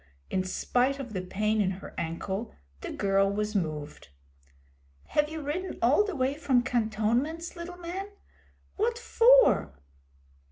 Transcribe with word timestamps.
In 0.31 0.43
spite 0.43 0.97
of 0.97 1.13
the 1.13 1.21
pain 1.21 1.61
in 1.61 1.69
her 1.73 1.93
ankle 1.95 2.55
the 2.79 2.91
girl 2.91 3.29
was 3.31 3.53
moved. 3.53 4.07
'Have 5.09 5.29
you 5.29 5.43
ridden 5.43 5.77
all 5.79 6.03
the 6.03 6.15
way 6.15 6.33
from 6.33 6.63
cantonments, 6.63 7.55
little 7.55 7.77
man? 7.77 8.07
What 8.77 8.97
for?' 8.97 9.75